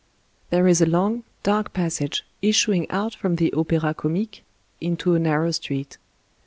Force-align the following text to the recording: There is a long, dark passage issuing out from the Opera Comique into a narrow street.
There 0.49 0.67
is 0.67 0.81
a 0.81 0.87
long, 0.87 1.25
dark 1.43 1.73
passage 1.73 2.23
issuing 2.41 2.89
out 2.89 3.13
from 3.13 3.35
the 3.35 3.53
Opera 3.53 3.93
Comique 3.93 4.43
into 4.79 5.13
a 5.13 5.19
narrow 5.19 5.51
street. 5.51 5.99